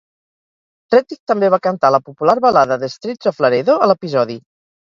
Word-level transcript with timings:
Rettig 0.95 1.19
també 1.33 1.51
va 1.55 1.59
cantar 1.67 1.93
la 1.97 2.01
popular 2.07 2.37
balada 2.47 2.81
"The 2.85 2.93
Streets 2.97 3.33
of 3.33 3.47
Laredo" 3.47 3.77
a 3.89 3.93
l'episodi. 3.93 4.41